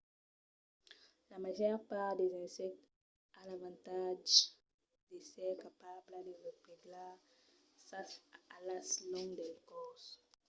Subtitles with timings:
[1.29, 2.85] la màger part dels insèctes
[3.37, 4.35] a l'avantatge
[5.07, 7.13] d'èsser capabla de replegar
[7.87, 8.11] sas
[8.55, 10.05] alas long del còrs